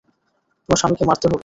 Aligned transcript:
তোমার 0.69 0.79
স্বামীকে 0.79 1.03
মারতে 1.05 1.25
হবে। 1.27 1.39